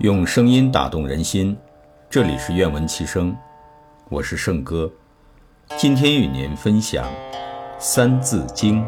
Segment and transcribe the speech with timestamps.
[0.00, 1.56] 用声音打动人心，
[2.10, 3.34] 这里是愿闻其声，
[4.10, 4.90] 我是圣哥。
[5.78, 7.02] 今天与您分享
[7.78, 8.84] 《三字经》：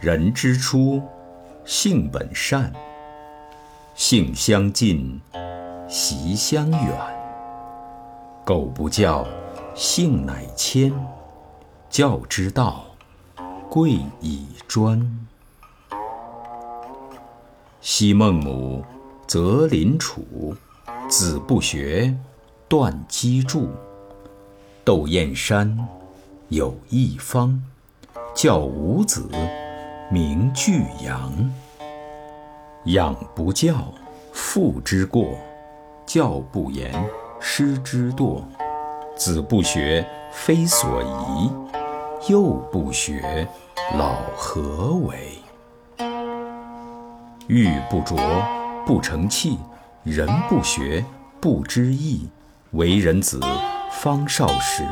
[0.00, 1.02] 人之初，
[1.66, 2.72] 性本善，
[3.94, 5.20] 性相近，
[5.86, 6.98] 习相远。
[8.42, 9.26] 苟不教，
[9.74, 10.90] 性乃迁；
[11.92, 12.86] 教之道，
[13.68, 15.26] 贵以专。
[17.82, 18.82] 昔孟母，
[19.26, 20.56] 择邻处，
[21.06, 22.16] 子不学，
[22.66, 23.68] 断机杼。
[24.82, 25.86] 窦燕山，
[26.48, 27.62] 有一方，
[28.34, 29.28] 教五子，
[30.10, 31.52] 名俱扬。
[32.86, 33.92] 养不教，
[34.32, 35.36] 父之过；
[36.06, 36.90] 教不严，
[37.38, 38.42] 师之惰。
[39.14, 41.52] 子不学，非所宜；
[42.28, 43.48] 幼不学，
[43.98, 45.38] 老何为？
[47.48, 48.16] 玉不琢，
[48.86, 49.58] 不成器；
[50.04, 51.04] 人不学，
[51.40, 52.28] 不知义。
[52.72, 53.40] 为人子，
[53.90, 54.84] 方少时，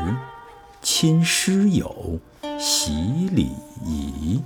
[0.81, 2.19] 亲师友，
[2.59, 3.51] 习礼
[3.85, 4.41] 仪。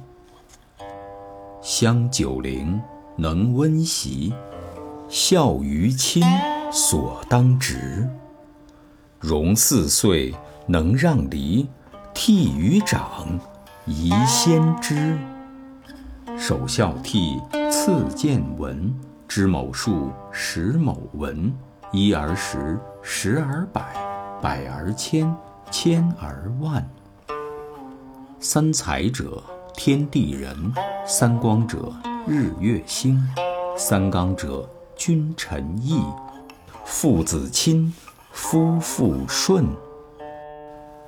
[1.64, 2.80] 香九龄，
[3.16, 4.32] 能温席；
[5.10, 6.24] 孝于亲，
[6.72, 8.08] 所当执。
[9.20, 10.36] 融四岁，
[10.68, 11.66] 能让梨；
[12.16, 13.28] 悌于长，
[13.86, 15.18] 宜先知。
[16.38, 18.96] 首孝悌，次见闻。
[19.28, 21.54] 知某数，识某文。
[21.92, 23.94] 一而十，十而百，
[24.42, 25.36] 百而千，
[25.70, 26.90] 千而万。
[28.40, 29.44] 三才者，
[29.76, 30.56] 天地人；
[31.06, 31.94] 三光者，
[32.26, 33.18] 日月星；
[33.78, 36.02] 三纲者，君臣义。
[36.86, 37.94] 父子亲，
[38.32, 39.68] 夫妇顺。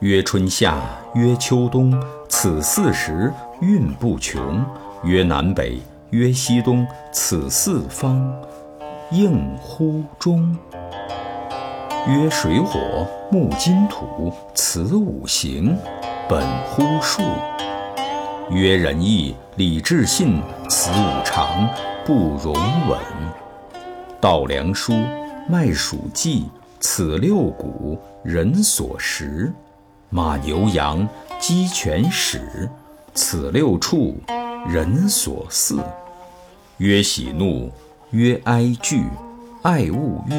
[0.01, 0.79] 曰春夏，
[1.15, 1.91] 曰秋冬，
[2.29, 4.63] 此四时运不穷。
[5.03, 5.81] 曰南北，
[6.11, 8.31] 曰西东，此四方
[9.09, 10.55] 应乎中。
[12.07, 15.75] 曰水火木金土，此五行
[16.29, 17.23] 本乎数。
[18.51, 21.67] 曰仁义礼智信，此五常
[22.05, 22.53] 不容
[22.87, 22.99] 紊。
[24.21, 25.03] 稻粱菽
[25.49, 26.43] 麦黍稷，
[26.79, 29.51] 此六谷人所食。
[30.09, 31.07] 马牛羊
[31.39, 32.69] 鸡犬豕，
[33.13, 34.17] 此六畜。
[34.67, 35.81] 人所饲，
[36.77, 37.71] 曰喜怒，
[38.09, 39.05] 曰哀惧，
[39.61, 40.33] 爱恶欲，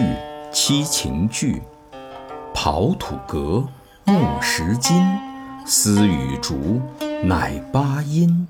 [0.52, 1.62] 七情具。
[2.52, 3.66] 刨土革，
[4.04, 5.02] 木石金，
[5.64, 6.78] 丝与竹，
[7.24, 8.46] 乃八音。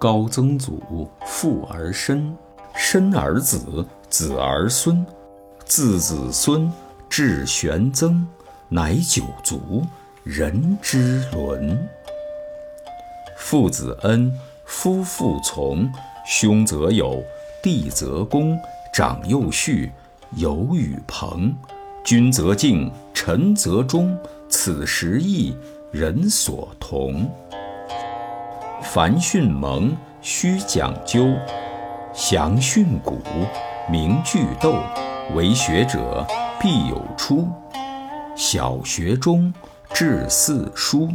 [0.00, 2.36] 高曾祖，父而身，
[2.74, 5.06] 身而子，子而孙，
[5.64, 6.72] 自子孙
[7.08, 8.26] 至玄曾，
[8.74, 9.84] 乃九族，
[10.24, 11.88] 人之伦。
[13.36, 15.88] 父子恩，夫妇从，
[16.26, 17.22] 兄则友，
[17.62, 18.58] 弟则恭，
[18.92, 19.92] 长幼序，
[20.34, 21.54] 友与朋，
[22.02, 24.18] 君则敬，臣则忠，
[24.48, 25.56] 此十义，
[25.92, 27.30] 人所同。
[28.82, 31.32] 凡训蒙，须讲究；
[32.12, 33.22] 详训古，
[33.88, 34.74] 明句读。
[35.36, 36.26] 为学者，
[36.60, 37.48] 必有初。
[38.36, 39.52] 小学中，
[39.92, 41.08] 至四书。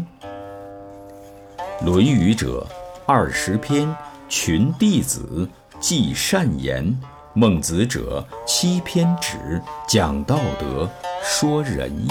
[1.85, 2.66] 《论语》者，
[3.06, 3.94] 二十篇，
[4.30, 5.47] 群弟子，
[5.81, 6.96] 记善言；
[7.34, 10.90] 孟子者，七篇止，讲道德，
[11.22, 12.09] 说仁义。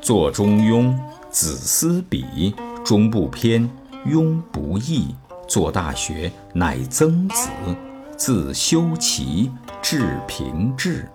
[0.00, 0.94] 作《中庸》，
[1.30, 3.68] 子思笔，中不偏，
[4.06, 5.14] 庸不易。
[5.46, 7.48] 作《大学》，乃曾子，
[8.16, 9.50] 自修齐，
[9.82, 11.02] 至平治。《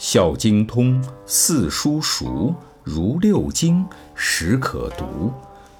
[0.00, 3.84] 孝经》通，四书熟，如六经，
[4.14, 5.30] 始可读。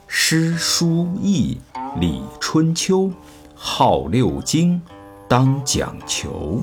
[0.07, 1.59] 诗书易
[1.99, 3.11] 礼春秋，
[3.55, 4.83] 号六经，
[5.27, 6.61] 当讲求。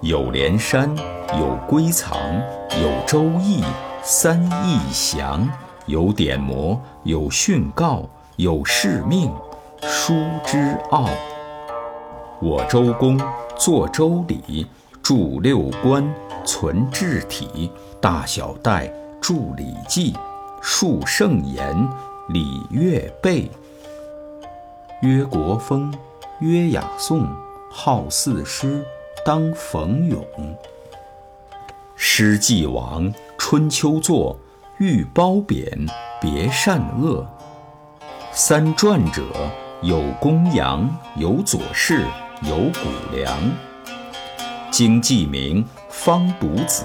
[0.00, 0.96] 有连山，
[1.38, 2.18] 有归藏，
[2.80, 3.62] 有周易，
[4.02, 5.46] 三易详。
[5.84, 9.30] 有典谟，有训告，有誓命，
[9.82, 10.14] 书
[10.46, 11.06] 之奥。
[12.40, 13.20] 我周公
[13.58, 14.66] 作周礼，
[15.04, 16.02] 著六官，
[16.46, 17.70] 存志体，
[18.00, 18.90] 大小戴
[19.20, 20.16] 著礼记。
[20.62, 21.86] 述圣言，
[22.30, 23.50] 礼乐备。
[25.02, 25.92] 曰国风，
[26.40, 27.28] 曰雅颂，
[27.70, 28.82] 号四诗，
[29.26, 30.24] 当讽咏。
[31.96, 34.38] 诗既亡，春秋作，
[34.78, 35.86] 欲褒贬，
[36.18, 37.26] 别善恶。
[38.32, 39.22] 三传者，
[39.82, 42.06] 有公羊，有左氏，
[42.40, 43.38] 有谷梁。
[44.76, 46.82] 经记名，方读子，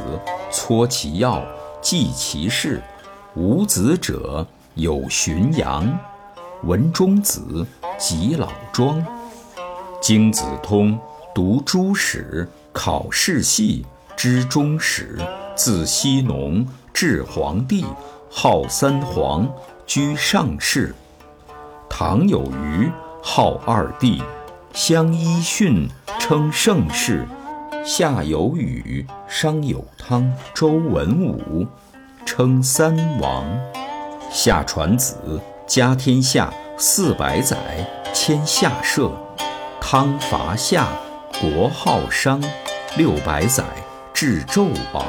[0.51, 1.43] 撮其要，
[1.81, 2.79] 记其事。
[3.33, 4.45] 无子者
[4.75, 5.97] 有荀扬，
[6.61, 7.65] 文中子
[7.97, 9.03] 及老庄。
[9.99, 10.99] 经子通，
[11.33, 13.83] 读诸史，考世系，
[14.15, 15.17] 知中史。
[15.55, 16.63] 自羲农
[16.93, 17.83] 至黄帝，
[18.29, 19.49] 号三皇，
[19.87, 20.93] 居上世。
[21.89, 22.91] 唐有虞，
[23.23, 24.21] 号二帝，
[24.75, 25.89] 相揖逊，
[26.19, 27.25] 称盛世。
[27.91, 31.65] 夏有禹，商有汤，周文武，
[32.23, 33.43] 称三王。
[34.29, 37.57] 夏传子，家天下，四百载，
[38.13, 39.11] 迁夏社。
[39.81, 40.87] 汤伐夏，
[41.41, 42.39] 国号商，
[42.95, 43.63] 六百载，
[44.13, 45.03] 至纣王。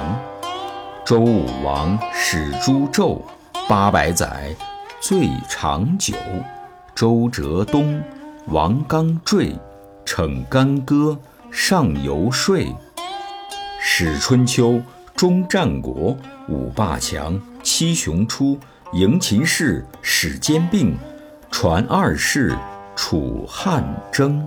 [1.05, 3.21] 周武王始诛纣，
[3.69, 4.57] 八百载，
[5.03, 6.15] 最长久。
[6.95, 8.03] 周折东，
[8.47, 8.83] 王。
[8.89, 9.55] 刚坠，
[10.07, 11.19] 逞干戈。
[11.51, 12.57] 上游说，
[13.81, 14.81] 始春秋，
[15.17, 16.17] 终战国，
[16.49, 18.57] 五霸强，七雄出，
[18.93, 20.97] 迎秦氏，始兼并，
[21.51, 22.57] 传二世，
[22.95, 24.47] 楚汉争。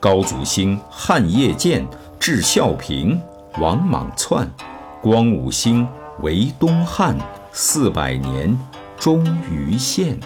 [0.00, 1.86] 高祖兴，汉业建，
[2.18, 3.20] 至孝平，
[3.58, 4.50] 王莽篡，
[5.00, 5.86] 光武兴，
[6.20, 7.16] 为东汉，
[7.52, 8.58] 四百年，
[8.98, 10.18] 终于献。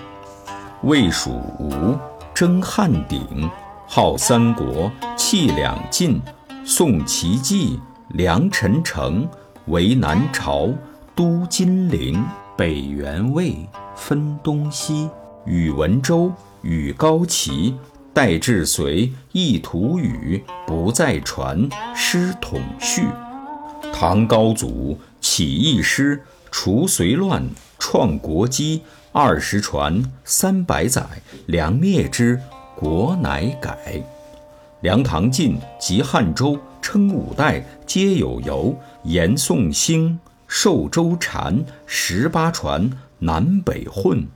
[0.85, 1.99] 魏蜀吴，
[2.33, 3.51] 争汉鼎。
[3.93, 6.23] 号三国，弃两晋，
[6.65, 7.77] 宋齐继，
[8.11, 9.29] 梁陈城，
[9.67, 10.73] 为南朝，
[11.17, 12.25] 都金陵，
[12.57, 13.53] 北元魏，
[13.97, 15.11] 分东西，
[15.45, 16.33] 宇文周，
[16.63, 17.75] 与高齐，
[18.15, 23.09] 代至隋，一图语，不再传，师统序。
[23.93, 26.23] 唐高祖起义师，
[26.53, 27.45] 除隋乱，
[27.81, 31.05] 创国基，二十传，三百载，
[31.47, 32.41] 梁灭之。
[32.81, 34.03] 国乃改，
[34.81, 38.75] 梁唐晋及汉周称五代皆有由。
[39.03, 40.19] 延宋兴，
[40.49, 44.27] 寿周禅，十八传，南北混。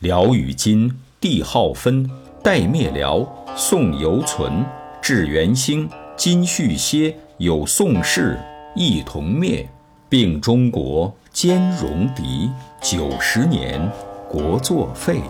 [0.00, 2.10] 辽与金，帝号分，
[2.42, 3.26] 代灭辽，
[3.56, 4.62] 宋犹存。
[5.00, 5.88] 至元兴，
[6.18, 8.38] 金续歇，有宋氏，
[8.76, 9.66] 一同灭，
[10.10, 12.50] 并中国，兼戎狄，
[12.82, 13.90] 九十年，
[14.28, 15.22] 国作废。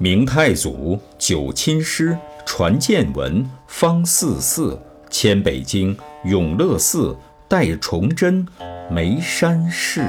[0.00, 2.16] 明太祖九亲师
[2.46, 4.80] 传见闻，方四寺
[5.10, 7.16] 迁北京永乐寺，
[7.48, 8.46] 代崇祯
[8.88, 10.08] 眉山氏。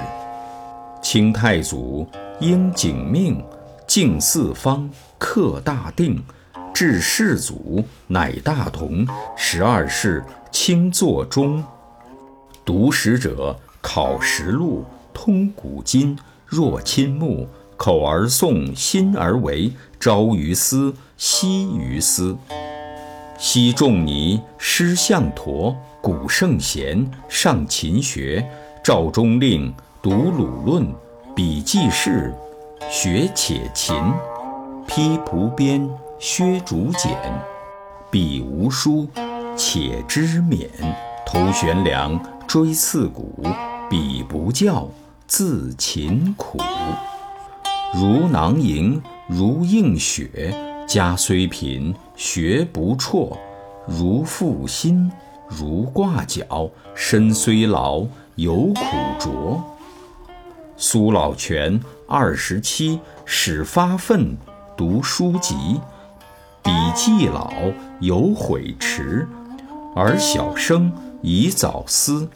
[1.02, 2.08] 清太祖
[2.40, 3.44] 应景命，
[3.88, 4.88] 敬四方，
[5.18, 6.24] 克大定，
[6.72, 11.64] 至世祖乃大同，十二世清作中。
[12.64, 16.16] 读史者考实录，通古今，
[16.46, 17.50] 若亲目。
[17.80, 19.72] 口而诵，心而为。
[20.02, 22.38] 朝于斯，夕于斯。
[23.38, 28.46] 昔仲尼师向陀，古圣贤上勤学。
[28.84, 30.94] 赵中令读鲁论，
[31.34, 32.34] 笔记事，
[32.90, 33.96] 学且勤。
[34.86, 35.90] 披蒲编，
[36.20, 37.18] 削竹简，
[38.12, 39.08] 笔无书，
[39.56, 40.68] 且知勉。
[41.26, 43.42] 头悬梁，锥刺股，
[43.90, 44.90] 彼不教，
[45.28, 46.58] 自勤苦。
[47.94, 50.56] 如囊萤，如映雪。
[50.88, 53.36] 家虽贫，学不辍；
[53.88, 55.12] 如负薪，
[55.48, 56.70] 如挂角。
[56.94, 58.06] 身虽劳，
[58.36, 58.84] 犹苦
[59.20, 59.64] 卓。
[60.78, 64.38] 苏老泉二十七，始发愤，
[64.78, 65.80] 读书籍。
[66.62, 67.52] 笔既老，
[68.02, 69.28] 犹悔迟，
[69.96, 72.30] 而小生宜早思。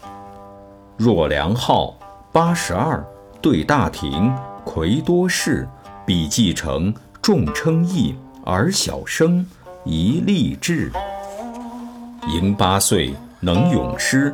[0.98, 1.96] 若良浩
[2.32, 3.06] 八十二，
[3.42, 4.34] 对大廷。
[4.65, 5.67] 魁多士，
[6.05, 8.15] 笔记成，众称义，
[8.46, 9.46] 而小生
[9.84, 10.91] 宜立志。
[12.29, 14.34] 盈八岁能咏诗，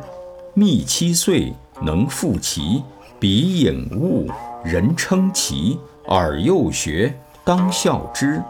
[0.54, 2.82] 密七岁能赋棋。
[3.18, 4.30] 笔颖悟，
[4.64, 5.78] 人称奇。
[6.08, 7.12] 尔幼学，
[7.44, 8.42] 当效之。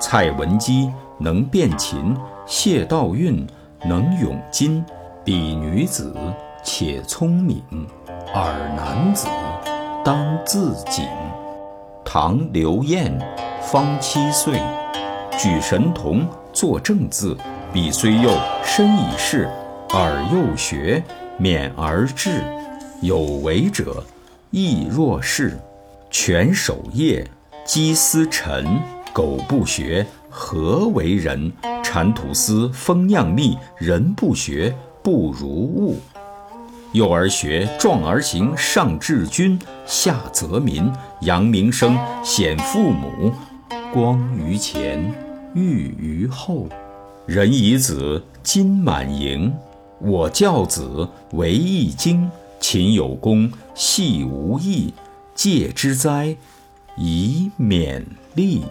[0.00, 3.46] 蔡文姬能辨琴，谢道韫
[3.84, 4.84] 能咏金。
[5.24, 6.14] 彼女子
[6.64, 7.62] 且聪明，
[8.34, 9.28] 尔男子。
[10.04, 11.06] 当自警。
[12.04, 13.16] 唐刘晏，
[13.62, 14.60] 方七岁，
[15.38, 17.36] 举神童，作正字。
[17.72, 18.30] 彼虽幼，
[18.64, 19.48] 身已仕，
[19.94, 21.00] 尔幼学，
[21.40, 22.42] 勉而志。
[23.00, 24.02] 有为者，
[24.50, 25.56] 亦若是。
[26.10, 27.24] 犬守夜，
[27.64, 28.66] 鸡司晨。
[29.12, 31.52] 苟不学，何为人？
[31.84, 33.56] 蚕吐丝，蜂酿蜜。
[33.76, 35.96] 人不学，不如物。
[36.92, 43.32] 幼而学，壮而行，上治君，下泽民，扬名声，显父母，
[43.92, 45.02] 光于前，
[45.54, 46.68] 裕于后。
[47.24, 49.52] 人以子，金满盈。
[50.00, 52.30] 我教子为易经，
[52.60, 54.92] 勤有功，戏无益，
[55.34, 56.36] 戒之哉，
[56.98, 58.02] 以勉
[58.34, 58.64] 励。